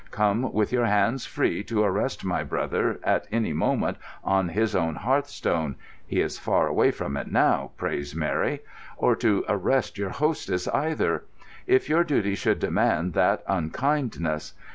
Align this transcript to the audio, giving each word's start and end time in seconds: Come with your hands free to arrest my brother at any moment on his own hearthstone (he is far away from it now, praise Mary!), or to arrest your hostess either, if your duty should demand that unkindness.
Come 0.09 0.51
with 0.51 0.71
your 0.71 0.87
hands 0.87 1.27
free 1.27 1.63
to 1.65 1.83
arrest 1.83 2.25
my 2.25 2.43
brother 2.43 2.99
at 3.03 3.27
any 3.31 3.53
moment 3.53 3.99
on 4.23 4.49
his 4.49 4.75
own 4.75 4.95
hearthstone 4.95 5.75
(he 6.07 6.21
is 6.21 6.39
far 6.39 6.65
away 6.65 6.89
from 6.89 7.15
it 7.17 7.31
now, 7.31 7.69
praise 7.77 8.15
Mary!), 8.15 8.61
or 8.97 9.15
to 9.17 9.45
arrest 9.47 9.99
your 9.99 10.09
hostess 10.09 10.67
either, 10.69 11.25
if 11.67 11.87
your 11.87 12.03
duty 12.03 12.33
should 12.33 12.57
demand 12.57 13.13
that 13.13 13.43
unkindness. 13.47 14.55